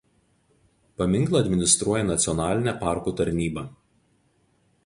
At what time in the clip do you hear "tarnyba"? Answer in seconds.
3.21-3.69